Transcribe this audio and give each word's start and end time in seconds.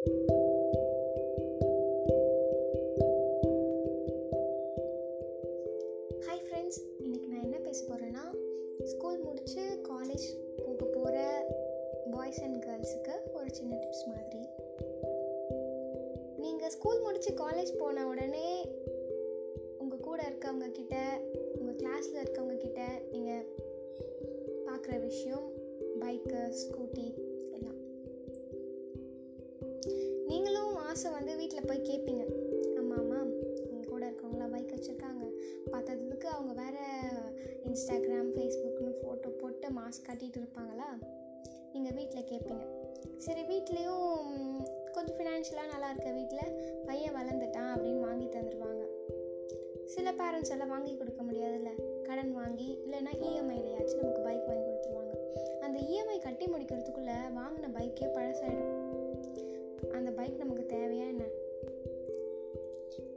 Hi 0.00 0.12
friends 6.44 6.80
இன்றைக்கி 7.02 7.26
நான் 7.26 7.42
என்ன 7.42 7.58
பேச 7.58 7.84
போகிறேன்னா 7.84 8.24
ஸ்கூல் 8.84 9.18
முடித்து 9.18 9.62
காலேஜ் 9.88 10.24
போக 10.64 10.84
போகிற 10.84 11.46
பாய்ஸ் 12.10 12.42
அண்ட் 12.42 12.64
கேர்ள்ஸுக்கு 12.64 13.32
ஒரு 13.34 13.44
சின்ன 13.50 13.76
டிப்ஸ் 13.76 14.06
மாதிரி. 14.06 14.48
நீங்கள் 16.36 16.70
ஸ்கூல் 16.70 17.00
முடித்து 17.00 17.34
காலேஜ் 17.34 17.78
போன 17.78 18.06
உடனே 18.06 18.68
உங்கள் 19.78 20.00
கூட 20.00 20.22
இருக்கவங்க 20.22 20.70
கிட்ட 20.70 21.20
உங்கள் 21.58 21.74
கிளாஸில் 21.74 22.24
இருக்கவங்க 22.24 22.56
கிட்ட 22.56 23.00
நீங்கள் 23.12 23.46
பார்க்குற 24.66 25.00
விஷயம் 25.00 25.52
பைக்கு 26.00 26.52
ஸ்கூட்டி 26.52 27.28
நீங்களும் 31.00 31.18
வந்து 31.18 31.36
வீட்டில் 31.36 31.66
போய் 31.66 31.86
கேட்பீங்க 31.90 32.24
ஆமாம் 32.78 32.98
ஆமாம் 32.98 33.30
எங்கள் 33.70 33.90
கூட 33.90 34.02
இருக்கவங்களாம் 34.06 34.50
பைக் 34.50 34.72
வச்சுருக்காங்க 34.72 35.22
பார்த்ததுக்கு 35.72 36.26
அவங்க 36.26 36.52
வேறு 36.52 36.82
இன்ஸ்டாகிராம் 37.68 38.28
ஃபேஸ்புக்னு 38.34 38.90
ஃபோட்டோ 38.98 39.28
போட்டு 39.40 39.68
மாஸ்க் 39.68 40.06
காட்டிகிட்டு 40.08 40.40
இருப்பாங்களா? 40.40 40.88
நீங்கள் 41.72 41.92
வீட்டில் 41.92 42.28
கேட்பீங்க 42.30 42.64
சரி 43.16 43.42
வீட்லேயும் 43.42 44.04
கொஞ்சம் 44.92 45.16
ஃபினான்ஷியலாக 45.16 45.72
நல்லா 45.72 45.90
இருக்க 45.90 46.10
வீட்டில் 46.10 46.82
பையன் 46.86 47.16
வளர்ந்துட்டான் 47.16 47.72
அப்படின்னு 47.74 48.00
வாங்கி 48.00 48.26
தந்துடுவாங்க 48.26 48.84
சில 49.86 50.12
பேரண்ட்ஸ் 50.12 50.50
எல்லாம் 50.50 50.68
வாங்கி 50.68 50.96
கொடுக்க 50.96 51.22
முடியாதுல்ல. 51.22 51.72
கடன் 52.02 52.32
வாங்கி 52.32 52.78
இல்லைன்னா 52.86 53.14
இஎம்ஐலையாச்சும் 53.28 54.02
நமக்கு 54.02 54.22
பைக் 54.22 54.46
வாங்கி 54.46 54.66
கொடுத்துருவாங்க. 54.68 55.14
அந்த 55.60 55.78
இஎம்ஐ 55.80 56.18
கட்டி 56.20 56.46
முடிக்கிறதுக்குள்ளே 56.46 57.18
வாங்கின 57.38 57.72
பைக்கே 57.78 58.08
பழசாயிடும். 58.16 58.69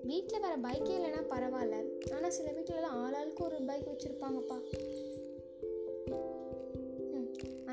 வீட்டில் 0.10 0.44
வர 0.44 0.54
பைக்கே 0.66 0.94
இல்லைன்னா 0.98 1.22
பரவாயில்ல. 1.34 1.78
ஆனால் 2.16 2.34
சில 2.38 2.52
வீட்டிலலாம் 2.52 2.98
ஆளாளுக்கு 3.04 3.44
ஒரு 3.44 3.58
பைக் 3.70 3.90
வச்சுருப்பாங்கப்பா. 3.92 4.58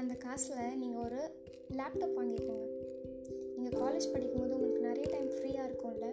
அந்த 0.00 0.14
காசில் 0.24 0.76
நீங்கள் 0.82 1.02
ஒரு 1.04 1.20
லேப்டாப் 1.78 2.16
வாங்கிக்கோங்க. 2.18 2.66
நீங்கள் 3.56 3.78
காலேஜ் 3.80 4.12
படிக்கும்போது 4.12 4.54
உங்களுக்கு 4.56 4.86
நிறைய 4.88 5.06
டைம் 5.10 5.30
ஃப்ரீயாக 5.34 5.66
இருக்கும்ல. 5.68 6.06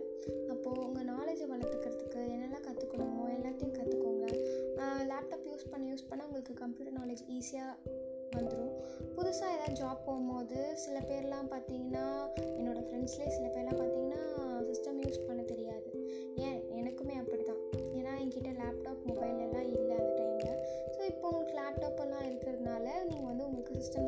அப்போது 0.54 0.84
உங்கள் 0.88 1.10
நாலேஜை 1.14 1.46
வளர்த்துக்கிறதுக்கு 1.54 2.22
என்னெல்லாம் 2.36 2.66
கற்றுக்கணுமோ 2.68 3.26
எல்லாத்தையும் 3.38 3.78
கற்றுக்கோங்க 3.80 4.26
லேப்டாப் 5.12 5.48
யூஸ் 5.52 5.70
பண்ண 5.72 5.84
யூஸ் 5.92 6.10
பண்ண 6.10 6.22
உங்களுக்கு 6.26 6.54
கம்ப்யூட்டர் 6.64 6.98
நாலேஜ் 7.00 7.24
ஈஸியாக 7.38 7.74
வந்துடும் 8.36 8.74
புதுசாக 9.16 9.56
ஏதாவது 9.56 9.78
ஜாப் 9.82 10.06
போகும்போது 10.06 10.60
சில 10.86 10.98
பேர்லாம் 11.10 11.50
பார்த்தீங்கன்னா 11.54 12.06
என்னோடய 12.60 12.84
ஃப்ரெண்ட்ஸ்லேயே 12.88 13.32
சில 13.38 13.48
பேர்லாம் 13.56 13.82
ஸோ 23.80 24.02